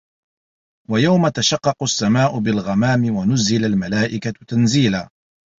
[0.89, 5.09] وَيَومَ تَشَقَّقُ السَّماءُ بِالغَمامِ وَنُزِّلَ المَلائِكَةُ تَنزيلًا